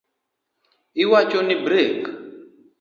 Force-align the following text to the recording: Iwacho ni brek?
Iwacho 1.03 1.39
ni 1.47 1.55
brek? 1.63 1.99